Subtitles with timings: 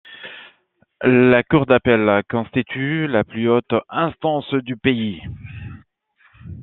[1.03, 5.21] La Cour d’appel constitue la plus haute instance du pays.